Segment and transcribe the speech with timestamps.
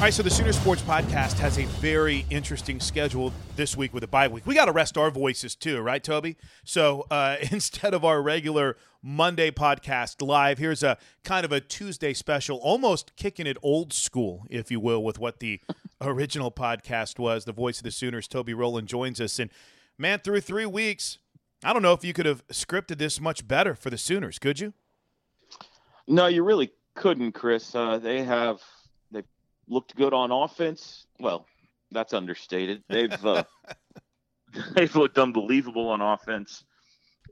[0.00, 4.02] All right, so the Sooner Sports Podcast has a very interesting schedule this week with
[4.02, 4.46] a bye week.
[4.46, 6.38] We got to rest our voices too, right, Toby?
[6.64, 12.14] So uh, instead of our regular Monday podcast live, here's a kind of a Tuesday
[12.14, 15.60] special, almost kicking it old school, if you will, with what the
[16.00, 17.44] original podcast was.
[17.44, 19.38] The voice of the Sooners, Toby Rowland, joins us.
[19.38, 19.50] And
[19.98, 21.18] man, through three weeks,
[21.62, 24.60] I don't know if you could have scripted this much better for the Sooners, could
[24.60, 24.72] you?
[26.08, 27.74] No, you really couldn't, Chris.
[27.74, 28.62] Uh, they have
[29.70, 31.06] looked good on offense.
[31.18, 31.46] Well,
[31.90, 32.82] that's understated.
[32.88, 33.44] They've uh,
[34.74, 36.64] they've looked unbelievable on offense.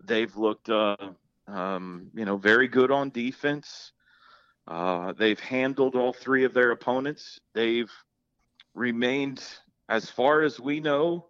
[0.04, 0.96] They've looked uh,
[1.46, 3.92] um, you know very good on defense.
[4.66, 7.40] Uh, they've handled all three of their opponents.
[7.54, 7.90] They've
[8.74, 9.42] remained,
[9.88, 11.26] as far as we know,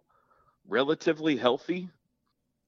[0.67, 1.89] relatively healthy,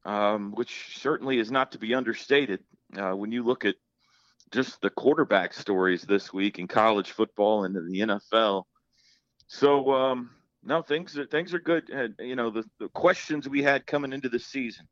[0.06, 2.64] um, which certainly is not to be understated.
[2.98, 3.76] Uh, when you look at
[4.52, 8.64] just the quarterback stories this week in college football and in the NFL.
[9.48, 10.32] So um,
[10.64, 11.90] no, things are things are good.
[12.20, 14.88] You know, the, the questions we had coming into the season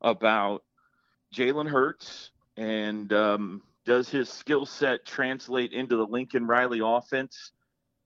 [0.00, 0.62] about
[1.34, 7.52] Jalen Hurts and um, does his skill set translate into the Lincoln Riley offense,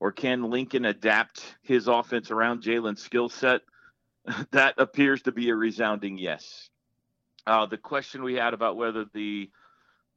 [0.00, 3.60] or can Lincoln adapt his offense around Jalen's skill set?
[4.52, 6.70] that appears to be a resounding yes.
[7.46, 9.50] Uh, the question we had about whether the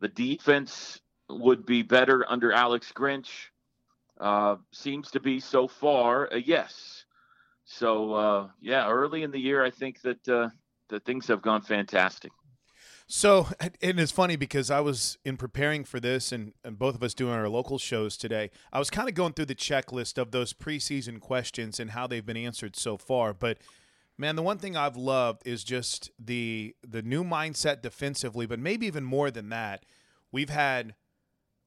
[0.02, 3.30] the defense would be better under Alex Grinch.
[4.20, 7.06] Uh, seems to be so far a yes.
[7.66, 10.50] So uh, yeah, early in the year, I think that uh,
[10.90, 12.32] that things have gone fantastic.
[13.08, 13.48] So,
[13.82, 17.14] and it's funny because I was in preparing for this, and, and both of us
[17.14, 18.52] doing our local shows today.
[18.72, 22.26] I was kind of going through the checklist of those preseason questions and how they've
[22.26, 23.34] been answered so far.
[23.34, 23.58] But
[24.22, 28.86] man, the one thing I've loved is just the the new mindset defensively, but maybe
[28.86, 29.84] even more than that.
[30.32, 30.94] We've had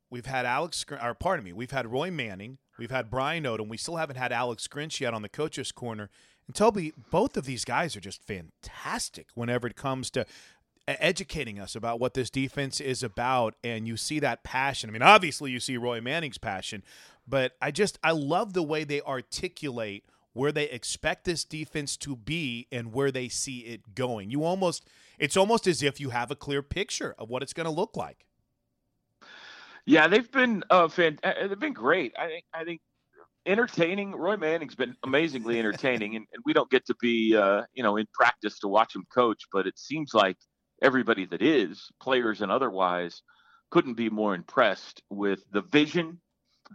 [0.09, 3.76] we've had Alex or pardon me, we've had Roy Manning, we've had Brian Odom, we
[3.76, 6.09] still haven't had Alex Grinch yet on the coaches corner.
[6.47, 10.24] And Toby, both of these guys are just fantastic whenever it comes to
[10.86, 14.91] educating us about what this defense is about and you see that passion.
[14.91, 16.84] I mean, obviously you see Roy Manning's passion,
[17.27, 20.04] but I just I love the way they articulate
[20.34, 24.31] where they expect this defense to be and where they see it going.
[24.31, 24.86] You almost
[25.19, 27.97] it's almost as if you have a clear picture of what it's going to look
[27.97, 28.27] like.
[29.86, 32.15] Yeah, they've been uh, fan- uh, they've been great.
[32.19, 32.81] I think I think
[33.47, 34.13] entertaining.
[34.13, 37.97] Roy Manning's been amazingly entertaining, and, and we don't get to be uh, you know
[37.97, 40.37] in practice to watch him coach, but it seems like
[40.83, 43.22] everybody that is players and otherwise
[43.71, 46.21] couldn't be more impressed with the vision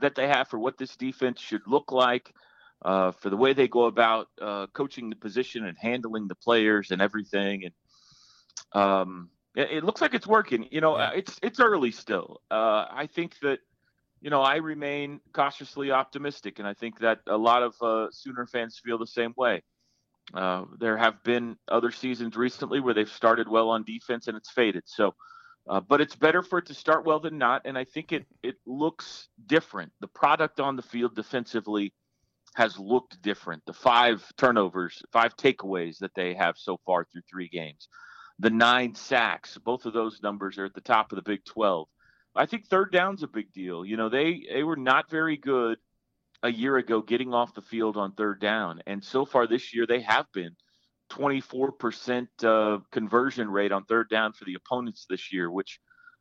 [0.01, 2.31] that they have for what this defense should look like
[2.83, 6.91] uh, for the way they go about uh, coaching the position and handling the players
[6.91, 7.65] and everything.
[7.65, 10.67] And um, it, it, looks like it's working.
[10.71, 11.11] You know, yeah.
[11.13, 12.41] it's it's early still.
[12.49, 13.59] Uh, I think that
[14.21, 18.45] you know I remain cautiously optimistic, and I think that a lot of uh, Sooner
[18.47, 19.63] fans feel the same way.
[20.33, 24.51] Uh, there have been other seasons recently where they've started well on defense and it's
[24.51, 24.83] faded.
[24.85, 25.15] So.
[25.67, 28.25] Uh, but it's better for it to start well than not, and I think it
[28.41, 29.91] it looks different.
[29.99, 31.93] The product on the field defensively
[32.55, 33.63] has looked different.
[33.65, 37.87] The five turnovers, five takeaways that they have so far through three games,
[38.39, 41.87] the nine sacks, both of those numbers are at the top of the Big 12.
[42.35, 43.83] I think third down's a big deal.
[43.85, 45.77] You know, they they were not very good
[46.41, 49.85] a year ago getting off the field on third down, and so far this year
[49.85, 50.55] they have been
[51.11, 55.79] 24% uh, conversion rate on third down for the opponents this year, which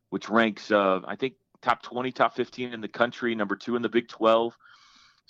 [0.09, 3.81] which ranks uh, I think top 20, top 15 in the country, number two in
[3.81, 4.55] the Big 12.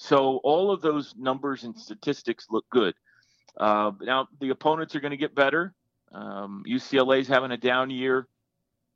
[0.02, 2.94] So all of those numbers and statistics look good.
[3.60, 5.74] Uh, now the opponents are going to get better.
[6.14, 8.26] Um, UCLA's having a down year.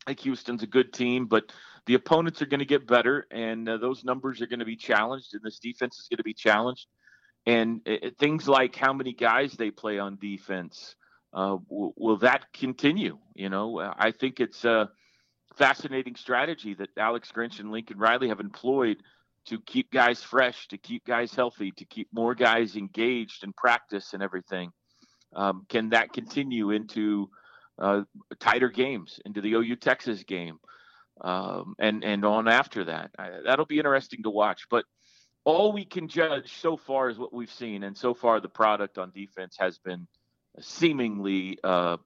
[0.08, 1.52] I think Houston's a good team, but
[1.88, 4.78] the opponents are going to get better, and uh, those numbers are going to be
[4.78, 6.88] challenged, and this defense is going to be challenged.
[7.46, 10.96] And uh, things like how many guys they play on defense,
[11.34, 13.18] uh, w- will that continue?
[13.36, 14.90] You know, I think it's a
[15.58, 19.04] fascinating strategy that Alex Grinch and Lincoln Riley have employed
[19.46, 24.14] to keep guys fresh, to keep guys healthy, to keep more guys engaged in practice
[24.14, 24.72] and everything.
[25.36, 27.30] Um, can that continue into
[27.80, 28.02] uh,
[28.40, 30.60] tighter games, into the OU Texas game,
[31.22, 33.12] um, and and on after that?
[33.18, 34.68] I, that'll be interesting to watch.
[34.70, 34.86] But
[35.44, 38.98] all we can judge so far is what we've seen, and so far the product
[38.98, 40.08] on defense has been
[40.60, 41.98] seemingly uh,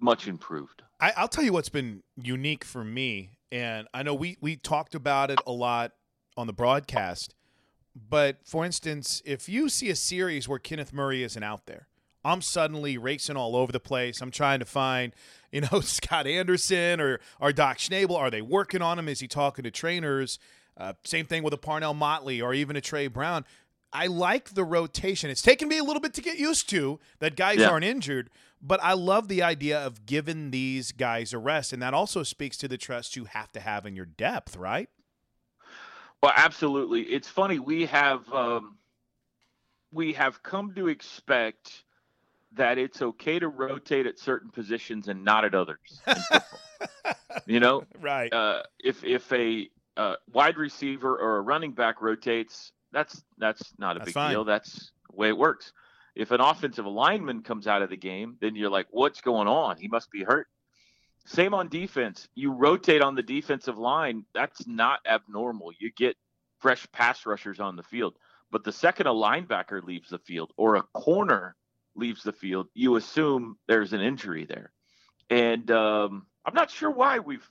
[0.00, 0.82] much improved.
[1.00, 4.94] I, I'll tell you what's been unique for me, and I know we we talked
[4.94, 5.92] about it a lot
[6.36, 7.34] on the broadcast.
[7.94, 11.88] But for instance, if you see a series where Kenneth Murray isn't out there,
[12.24, 14.20] I'm suddenly racing all over the place.
[14.20, 15.14] I'm trying to find,
[15.52, 18.16] you know, Scott Anderson or, or Doc Schnabel.
[18.16, 19.08] Are they working on him?
[19.08, 20.38] Is he talking to trainers?
[20.76, 23.44] Uh, same thing with a Parnell Motley or even a Tre Brown.
[23.92, 25.30] I like the rotation.
[25.30, 27.68] It's taken me a little bit to get used to that guys yeah.
[27.68, 28.28] aren't injured,
[28.60, 31.72] but I love the idea of giving these guys a rest.
[31.72, 34.88] And that also speaks to the trust you have to have in your depth, right?
[36.24, 37.02] Well, absolutely.
[37.02, 37.58] It's funny.
[37.58, 38.78] We have um,
[39.92, 41.84] we have come to expect
[42.54, 46.00] that it's okay to rotate at certain positions and not at others.
[47.46, 48.32] you know, right?
[48.32, 49.68] Uh, if if a
[49.98, 54.30] uh, wide receiver or a running back rotates, that's that's not a that's big fine.
[54.30, 54.44] deal.
[54.44, 55.74] That's the way it works.
[56.14, 59.76] If an offensive lineman comes out of the game, then you're like, what's going on?
[59.76, 60.48] He must be hurt.
[61.26, 62.28] Same on defense.
[62.34, 64.24] You rotate on the defensive line.
[64.34, 65.72] That's not abnormal.
[65.78, 66.16] You get
[66.58, 68.14] fresh pass rushers on the field.
[68.50, 71.56] But the second a linebacker leaves the field or a corner
[71.96, 74.72] leaves the field, you assume there's an injury there.
[75.30, 77.48] And um, I'm not sure why we've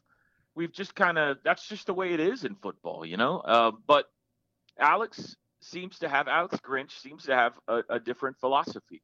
[0.56, 3.40] we've just kind of that's just the way it is in football, you know.
[3.40, 4.06] Uh, but
[4.80, 9.02] Alex seems to have Alex Grinch seems to have a, a different philosophy,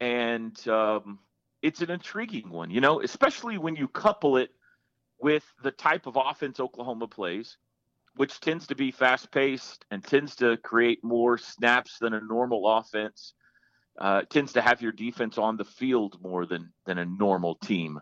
[0.00, 1.18] and um,
[1.64, 4.50] it's an intriguing one, you know, especially when you couple it
[5.18, 7.56] with the type of offense Oklahoma plays,
[8.16, 12.68] which tends to be fast paced and tends to create more snaps than a normal
[12.68, 13.32] offense.
[13.98, 17.98] Uh, tends to have your defense on the field more than than a normal team.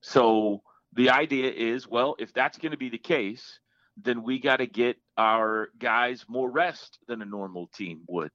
[0.00, 3.58] So the idea is, well, if that's going to be the case,
[3.96, 8.30] then we got to get our guys more rest than a normal team would.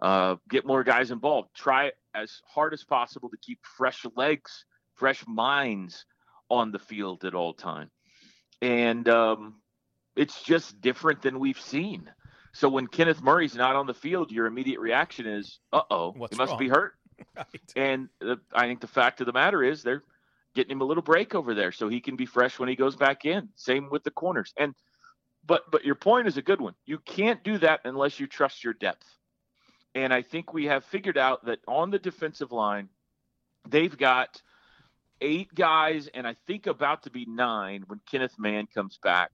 [0.00, 1.50] Uh, get more guys involved.
[1.54, 4.64] Try as hard as possible to keep fresh legs,
[4.94, 6.06] fresh minds
[6.50, 7.90] on the field at all time.
[8.62, 9.56] And um,
[10.16, 12.10] it's just different than we've seen.
[12.52, 16.36] So when Kenneth Murray's not on the field, your immediate reaction is, "Uh oh, he
[16.36, 16.58] must wrong?
[16.58, 16.94] be hurt."
[17.36, 17.46] right.
[17.76, 18.08] And
[18.52, 20.02] I think the fact of the matter is they're
[20.54, 22.96] getting him a little break over there so he can be fresh when he goes
[22.96, 23.48] back in.
[23.54, 24.52] Same with the corners.
[24.56, 24.74] And
[25.46, 26.74] but but your point is a good one.
[26.86, 29.06] You can't do that unless you trust your depth.
[29.94, 32.88] And I think we have figured out that on the defensive line,
[33.68, 34.40] they've got
[35.20, 39.32] eight guys, and I think about to be nine when Kenneth Mann comes back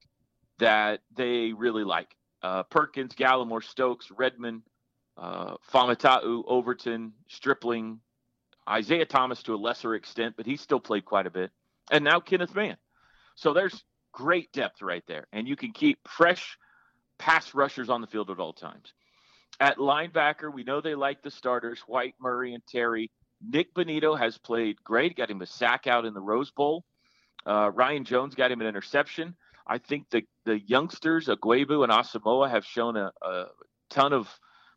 [0.59, 2.17] that they really like.
[2.43, 4.63] Uh, Perkins, Gallimore, Stokes, Redmond,
[5.17, 8.01] uh, Faamatau, Overton, Stripling,
[8.69, 11.51] Isaiah Thomas to a lesser extent, but he still played quite a bit.
[11.91, 12.77] And now Kenneth Mann.
[13.35, 15.27] So there's great depth right there.
[15.33, 16.59] And you can keep fresh
[17.19, 18.93] pass rushers on the field at all times.
[19.61, 23.11] At linebacker, we know they like the starters, White, Murray, and Terry.
[23.43, 26.85] Nick Bonitto has played great, got him a sack out in the Rose Bowl.
[27.47, 29.37] Uh, Ryan Jones got him an interception.
[29.67, 33.47] I think the the youngsters, Ugwoegbu and Asamoah, have shown a, a
[33.91, 34.29] ton of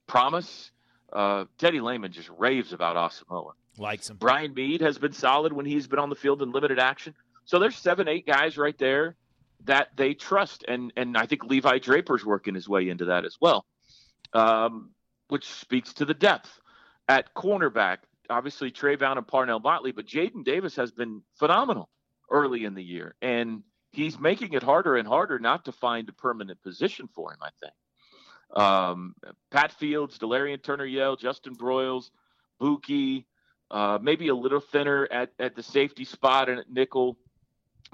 [0.08, 0.72] promise.
[1.12, 3.54] Uh, Teddy Lehman just raves about Asamoah.
[3.78, 4.18] Likes him.
[4.18, 7.14] Brian Mead has been solid when he's been on the field in limited action.
[7.46, 9.16] So there's seven, eight guys right there
[9.66, 13.38] that they trust, and and I think Levi Draper's working his way into that as
[13.40, 13.66] well,
[14.34, 14.92] um,
[15.28, 16.60] which speaks to the depth
[17.08, 17.98] at cornerback.
[18.30, 21.90] Obviously, Trayvon and Parnell Motley, but Jaden Davis has been phenomenal
[22.30, 26.14] early in the year, and he's making it harder and harder not to find a
[26.14, 27.40] permanent position for him.
[27.42, 27.74] I think.
[28.56, 29.16] Um,
[29.52, 32.10] Pat Fields, Delarrin Turner Yell, Justin Broyles,
[32.60, 33.26] Bookie,
[33.72, 37.18] uh, maybe a little thinner at, at the safety spot and at nickel.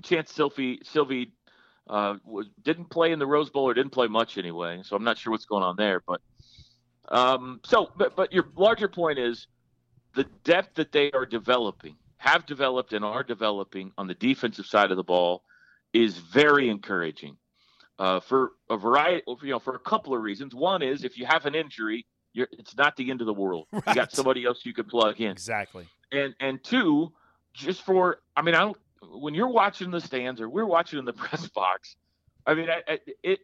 [0.03, 1.33] Chanse Sylvie, Sylvie
[1.87, 2.15] uh,
[2.63, 5.31] didn't play in the Rose Bowl or didn't play much anyway, so I'm not sure
[5.31, 6.01] what's going on there.
[6.05, 6.21] But
[7.09, 9.47] um, so, but, but your larger point is
[10.15, 14.91] the depth that they are developing, have developed, and are developing on the defensive side
[14.91, 15.43] of the ball
[15.93, 17.37] is very encouraging
[17.99, 20.53] uh, for a variety, you know, for a couple of reasons.
[20.53, 23.67] One is if you have an injury, you're it's not the end of the world.
[23.71, 23.83] Right.
[23.87, 25.31] You got somebody else you could plug in.
[25.31, 25.87] Exactly.
[26.11, 27.13] And and two,
[27.53, 28.77] just for, I mean, I don't.
[29.11, 31.95] When you're watching the stands or we're watching in the press box,
[32.45, 33.39] I mean, it, it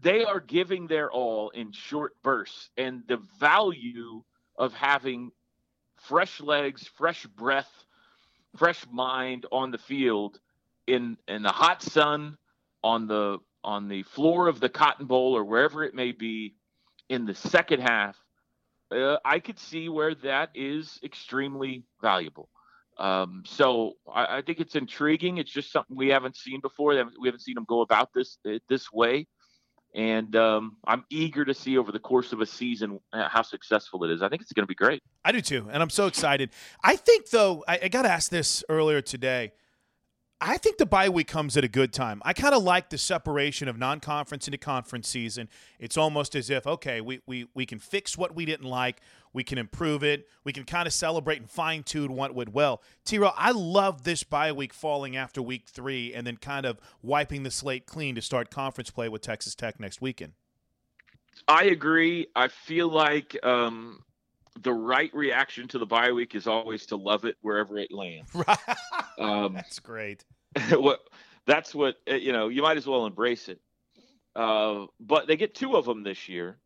[0.00, 4.22] they are giving their all in short bursts, and the value
[4.56, 5.32] of having
[5.96, 7.70] fresh legs, fresh breath,
[8.56, 10.38] fresh mind on the field
[10.86, 12.38] in in the hot sun
[12.82, 16.54] on the on the floor of the Cotton Bowl or wherever it may be
[17.08, 18.16] in the second half,
[18.90, 22.48] uh, I could see where that is extremely valuable.
[22.98, 25.38] Um, so I, I, think it's intriguing.
[25.38, 26.90] It's just something we haven't seen before.
[26.90, 29.28] We haven't seen them go about this uh, this way,
[29.94, 34.02] and um, I'm eager to see over the course of a season uh, how successful
[34.02, 34.20] it is.
[34.20, 35.00] I think it's going to be great.
[35.24, 36.50] I do too, and I'm so excited.
[36.82, 39.52] I think though, I, I got asked this earlier today.
[40.40, 42.22] I think the bye week comes at a good time.
[42.24, 45.48] I kind of like the separation of non conference into conference season.
[45.80, 49.00] It's almost as if, okay, we, we, we can fix what we didn't like,
[49.32, 52.82] we can improve it, we can kind of celebrate and fine tune what went well.
[53.04, 57.42] T I love this bye week falling after week three and then kind of wiping
[57.42, 60.34] the slate clean to start conference play with Texas Tech next weekend.
[61.48, 62.28] I agree.
[62.36, 64.04] I feel like um,
[64.62, 68.30] the right reaction to the bye week is always to love it wherever it lands.
[68.34, 68.58] Right.
[69.18, 70.24] Um, that's great.
[70.70, 71.00] what
[71.46, 72.48] that's what uh, you know.
[72.48, 73.60] You might as well embrace it.
[74.36, 76.58] Uh, but they get two of them this year,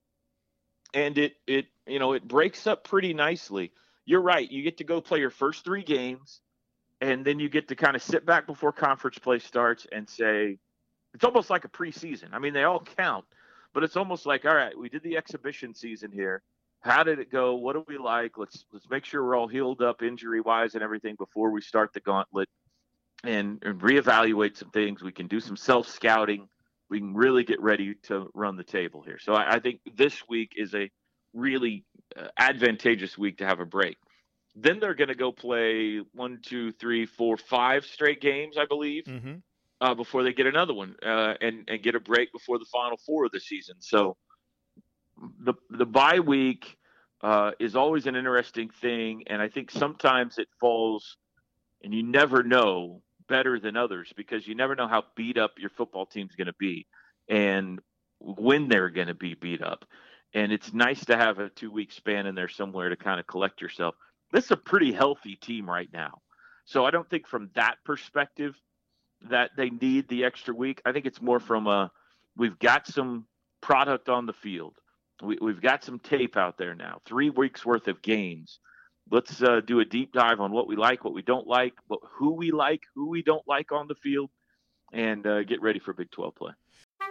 [0.92, 3.73] and it it you know it breaks up pretty nicely.
[4.04, 4.50] You're right.
[4.50, 6.40] You get to go play your first three games,
[7.00, 10.59] and then you get to kind of sit back before conference play starts and say,
[11.14, 12.28] it's almost like a preseason.
[12.32, 13.25] I mean, they all count,
[13.73, 16.42] but it's almost like, all right, we did the exhibition season here
[16.82, 17.54] how did it go?
[17.54, 18.36] What do we like?
[18.36, 21.92] Let's let's make sure we're all healed up injury wise and everything before we start
[21.92, 22.48] the gauntlet
[23.24, 25.02] and, and reevaluate some things.
[25.02, 26.48] We can do some self scouting.
[26.90, 29.18] We can really get ready to run the table here.
[29.18, 30.90] So I, I think this week is a
[31.32, 31.84] really
[32.16, 33.96] uh, advantageous week to have a break.
[34.54, 39.04] Then they're going to go play one, two, three, four, five straight games, I believe,
[39.04, 39.36] mm-hmm.
[39.80, 42.98] uh, before they get another one uh, and and get a break before the final
[43.06, 43.76] four of the season.
[43.78, 44.16] So
[45.40, 46.76] the the bye week
[47.23, 51.16] uh, is always an interesting thing, and I think sometimes it falls,
[51.83, 55.71] and you never know better than others because you never know how beat up your
[55.71, 56.87] football team's going to be,
[57.28, 57.81] and
[58.19, 59.85] when they're going to be beat up.
[60.35, 63.26] And it's nice to have a two week span in there somewhere to kind of
[63.26, 63.95] collect yourself.
[64.33, 66.23] This is a pretty healthy team right now.
[66.64, 68.54] So I don't think from that perspective
[69.28, 70.81] that they need the extra week.
[70.85, 71.90] I think it's more from a
[72.37, 73.26] we've got some
[73.61, 74.75] product on the field
[75.22, 78.58] we, have got some tape out there now, three weeks worth of games.
[79.10, 82.00] Let's uh, do a deep dive on what we like, what we don't like, what,
[82.18, 84.30] who we like, who we don't like on the field,
[84.92, 86.52] and uh, get ready for Big 12 play.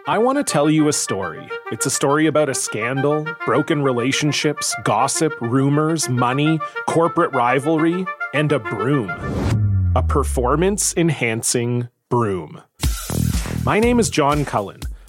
[0.06, 1.48] I want to tell you a story.
[1.70, 8.04] It's a story about a scandal, broken relationships, gossip, rumors, money, corporate rivalry,
[8.34, 9.10] and a broom.
[9.94, 12.62] A performance enhancing broom.
[13.64, 14.80] My name is John Cullen.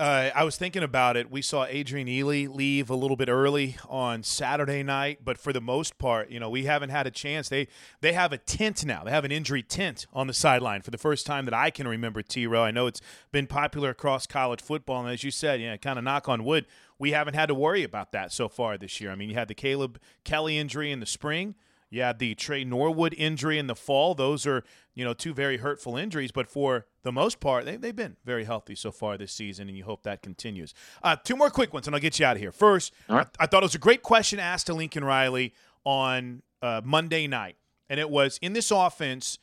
[0.00, 1.30] Uh, I was thinking about it.
[1.30, 5.60] We saw Adrian Ealy leave a little bit early on Saturday night, but for the
[5.60, 7.50] most part, you know, we haven't had a chance.
[7.50, 7.68] They
[8.00, 9.04] they have a tent now.
[9.04, 11.86] They have an injury tent on the sideline for the first time that I can
[11.86, 12.22] remember.
[12.22, 12.46] T.
[12.46, 12.62] Row.
[12.62, 16.04] I know it's been popular across college football, and as you said, yeah, kind of
[16.06, 16.64] knock on wood,
[16.98, 19.10] we haven't had to worry about that so far this year.
[19.10, 21.56] I mean, you had the Caleb Kelly injury in the spring.
[21.92, 24.14] Had the Tre Norwood injury in the fall.
[24.14, 24.62] Those are,
[24.94, 28.44] you know, two very hurtful injuries, but for the most part, they, they've been very
[28.44, 30.72] healthy so far this season, and you hope that continues.
[31.02, 32.52] Uh, two more quick ones, and I'll get you out of here.
[32.52, 33.26] First, right.
[33.38, 35.52] I, I, thought it was a great question asked to Lincoln Riley
[35.84, 37.56] on uh, Monday night,
[37.88, 39.38] and it was in this offense,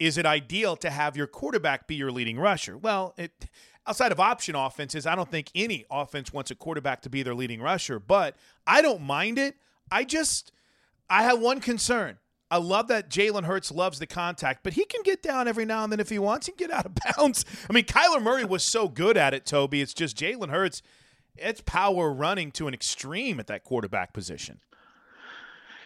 [0.00, 2.76] is it ideal to have your quarterback be your leading rusher?
[2.76, 3.46] Well, it
[3.86, 7.34] outside of option offenses, I don't think any offense wants a quarterback to be their
[7.34, 8.34] leading rusher, but
[8.66, 9.56] I don't mind it.
[9.92, 10.50] I just–
[11.08, 12.18] I have one concern.
[12.50, 15.82] I love that Jalen Hurts loves the contact, but he can get down every now
[15.82, 17.44] and then if he wants and get out of bounds.
[17.68, 19.80] I mean, Kyler Murray was so good at it, Toby.
[19.80, 20.82] It's just Jalen Hurts,
[21.36, 24.60] it's power running to an extreme at that quarterback position.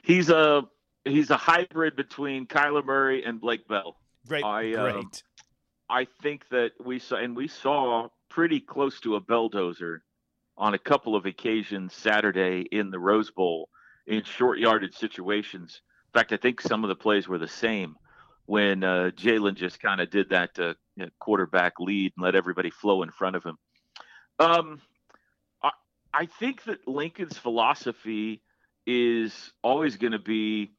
[0.02, 0.64] He's a
[1.04, 3.96] he's a hybrid between Kyler Murray and Blake Bell.
[4.26, 5.22] Great, I, uh, great.
[5.88, 10.00] I think that we saw and we saw pretty close to a belldozer
[10.56, 13.68] on a couple of occasions Saturday in the Rose Bowl
[14.08, 15.82] in short yarded situations.
[16.08, 17.96] In fact, I think some of the plays were the same
[18.46, 20.72] when uh, Jalen just kind of did that uh,
[21.20, 23.58] quarterback lead and let everybody flow in front of him.
[24.38, 24.80] Um,
[25.62, 25.70] I,
[26.14, 28.40] I think that Lincoln's philosophy
[28.86, 30.72] is always going to be,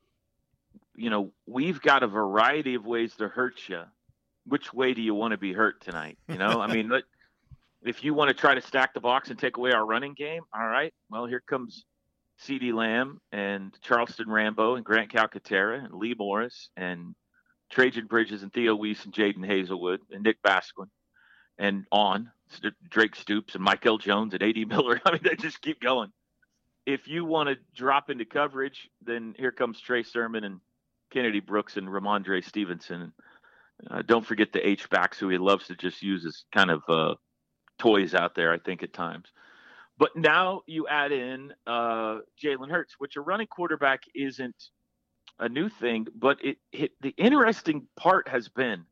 [0.95, 3.83] you know, we've got a variety of ways to hurt you.
[4.47, 6.17] Which way do you want to be hurt tonight?
[6.27, 6.91] You know, I mean,
[7.83, 10.41] if you want to try to stack the box and take away our running game,
[10.51, 10.91] all right.
[11.11, 11.85] Well, here comes
[12.41, 17.15] CeeDee Lamb and Charleston Rambo and Grant Calcaterra and Lee Morris and
[17.71, 20.89] Trejan Bridges and Theo Wease and Jadon Haselwood and Nick Basquine
[21.57, 22.31] and on
[22.89, 24.65] Drake Stoops and Michael Jones and A.D.
[24.69, 25.01] Miller.
[25.05, 26.11] I mean, they just keep going.
[26.85, 30.59] If you want to drop into coverage, then here comes Trey Sermon and
[31.11, 33.13] Kennedy Brooks and Rhamondre Stevenson.
[33.89, 36.81] Uh, don't forget the H backs who he loves to just use as kind of
[36.87, 37.15] uh,
[37.77, 38.51] toys out there.
[38.51, 39.27] I think at times.
[39.99, 44.55] But now you add in uh, Jalen Hurts, which a running quarterback isn't
[45.37, 46.07] a new thing.
[46.15, 48.85] But it, it the interesting part has been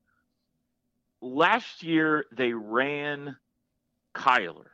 [1.21, 3.37] last year they ran
[4.13, 4.67] Kyler,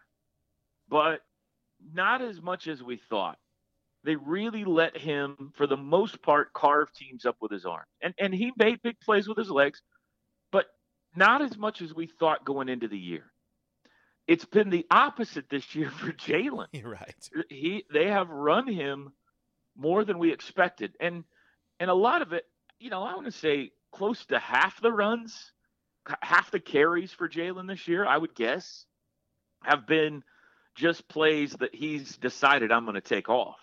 [0.89, 1.21] but
[1.93, 3.37] not as much as we thought.
[4.03, 7.85] They really let him, for the most part, carve teams up with his arm.
[8.01, 9.83] And and he made big plays with his legs,
[10.51, 10.65] but
[11.15, 13.32] not as much as we thought going into the year
[14.27, 16.67] it's been the opposite this year for Jalen.
[16.71, 17.29] You're right.
[17.49, 19.13] He they have run him
[19.75, 21.23] more than we expected, and
[21.79, 22.45] and a lot of it,
[22.79, 25.51] you know, I want to say close to half the runs,
[26.21, 28.85] half the carries for Jalen this year, I would guess,
[29.63, 30.23] have been
[30.75, 33.59] just plays that he's decided I'm going to take off.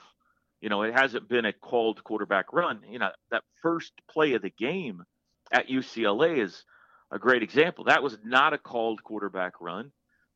[0.60, 2.82] You know, it hasn't been a called quarterback run.
[2.88, 5.02] You know, that first play of the game
[5.50, 6.64] at UCLA is
[7.10, 7.84] a great example.
[7.84, 9.90] That was not a called quarterback run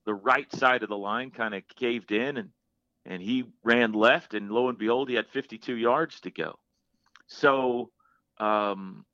[0.07, 2.51] the right side of the line kind of caved in and
[3.07, 6.59] and he ran left and lo and behold he had 52 yards to go.
[7.27, 7.91] So
[8.39, 9.05] um,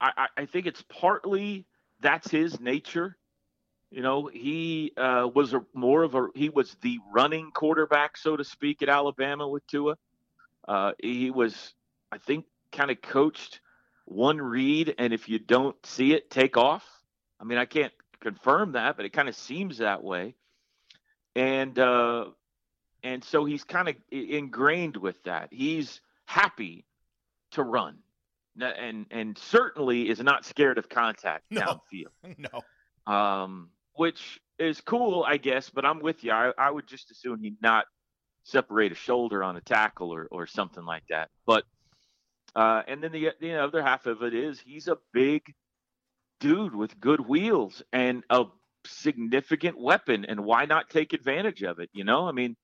[0.00, 1.66] I, I think it's partly
[2.00, 3.16] that's his nature.
[3.90, 8.36] You know he uh, was a, more of a he was the running quarterback so
[8.36, 9.96] to speak at alabama with tua.
[10.66, 11.74] Uh, he was
[12.10, 13.60] i think kind of coached
[14.04, 16.84] one read and if you don't see it take off.
[17.40, 20.34] I mean i can't confirm that, but it kind of seems that way.
[21.34, 22.26] And uh,
[23.02, 25.48] and so he's kind of ingrained with that.
[25.52, 26.84] He's happy
[27.52, 27.98] to run,
[28.60, 31.60] and and certainly is not scared of contact no.
[31.60, 32.36] downfield.
[33.06, 35.70] No, um, which is cool, I guess.
[35.70, 36.32] But I'm with you.
[36.32, 37.86] I, I would just assume he'd not
[38.44, 41.30] separate a shoulder on a tackle or or something like that.
[41.44, 41.64] But
[42.54, 45.54] uh, and then the the other half of it is he's a big
[46.40, 48.44] dude with good wheels and a
[48.86, 52.28] significant weapon and why not take advantage of it you know?
[52.28, 52.56] I mean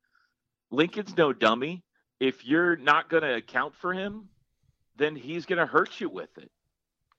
[0.70, 1.84] lincoln's no dummy.
[2.20, 4.28] If you're not going to account for him
[4.96, 6.50] then he's going to hurt you with it.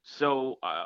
[0.04, 0.86] So uh,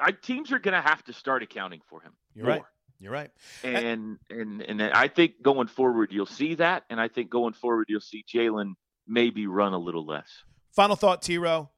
[0.00, 2.12] I, teams are going to have to start accounting for him.
[2.34, 2.54] You're more.
[2.56, 2.62] right
[3.02, 3.30] you're right.
[3.64, 7.86] And and and i think going forward you'll see that and i think going forward
[7.88, 8.74] you'll see jalen
[9.06, 10.28] maybe run a little less.
[10.70, 11.68] Final thought t-row.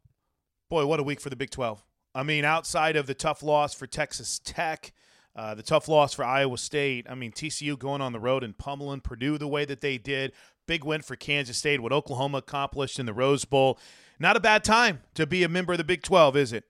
[0.68, 1.82] Boy what a week for the big 12
[2.14, 4.92] I mean, outside of the tough loss for Texas Tech,
[5.34, 8.56] uh, the tough loss for Iowa State, I mean, TCU going on the road and
[8.56, 10.32] pummeling Purdue the way that they did.
[10.66, 13.78] Big win for Kansas State, what Oklahoma accomplished in the Rose Bowl.
[14.20, 16.64] Not a bad time to be a member of the Big 12, is it?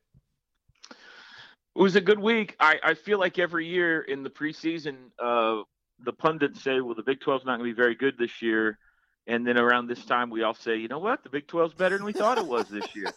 [0.90, 2.56] It was a good week.
[2.58, 5.62] I, I feel like every year in the preseason, uh,
[6.00, 8.78] the pundits say, well, the Big 12's not going to be very good this year.
[9.26, 11.22] And then around this time, we all say, you know what?
[11.22, 13.12] The Big 12's better than we thought it was this year.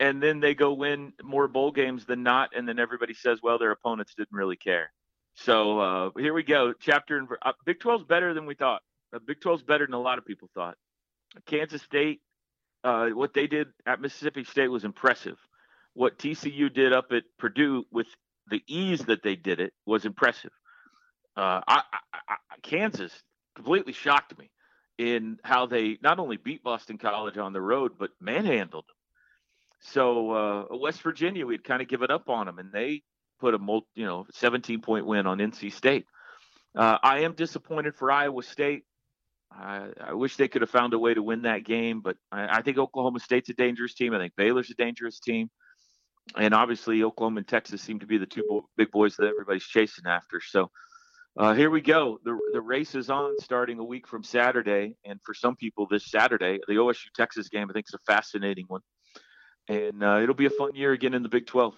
[0.00, 2.50] and then they go win more bowl games than not.
[2.56, 4.90] And then everybody says, well, their opponents didn't really care.
[5.34, 6.72] So uh, here we go.
[6.72, 8.80] Chapter and uh, Big 12's better than we thought.
[9.14, 10.76] Uh, Big 12's better than a lot of people thought.
[11.46, 12.22] Kansas State,
[12.82, 15.36] uh, what they did at Mississippi State was impressive.
[15.92, 18.06] What TCU did up at Purdue with
[18.48, 20.50] the ease that they did it was impressive.
[21.36, 23.12] Uh, I, I, I, Kansas
[23.54, 24.50] completely shocked me
[24.98, 28.96] in how they not only beat Boston College on the road, but manhandled them.
[29.80, 33.02] So uh, West Virginia, we'd kind of given up on them, and they
[33.40, 36.06] put a multi, you know 17 point win on NC State.
[36.76, 38.84] Uh, I am disappointed for Iowa State.
[39.50, 42.58] I, I, wish they could have found a way to win that game, but I,
[42.58, 44.14] I, think Oklahoma State's a dangerous team.
[44.14, 45.50] I think Baylor's a dangerous team,
[46.36, 49.64] and obviously Oklahoma and Texas seem to be the two bo- big boys that everybody's
[49.64, 50.40] chasing after.
[50.40, 50.70] So
[51.36, 52.18] uh, here we go.
[52.24, 56.08] The the race is on, starting a week from Saturday, and for some people, this
[56.08, 58.82] Saturday, the OSU Texas game I think is a fascinating one,
[59.70, 61.74] and uh, it'll be a fun year again in the Big 12.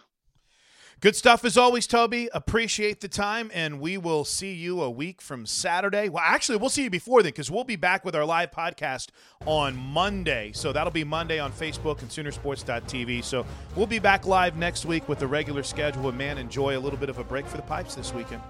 [1.01, 2.29] Good stuff as always, Toby.
[2.33, 6.09] Appreciate the time, and we will see you a week from Saturday.
[6.09, 9.09] Well, actually, we'll see you before then because we'll be back with our live podcast
[9.45, 10.53] on Monday.
[10.55, 13.25] So that'll be Monday on Facebook and Soonersports.tv.
[13.25, 16.09] So we'll be back live next week with the regular schedule.
[16.09, 18.41] And man, enjoy a little bit of a break for the pipes this weekend.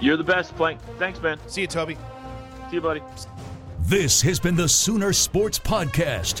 [0.00, 0.80] You're the best, Plank.
[0.98, 1.38] Thanks, man.
[1.48, 1.96] See you, Toby.
[2.70, 3.02] See you, buddy.
[3.80, 6.40] This has been the Sooner Sports Podcast.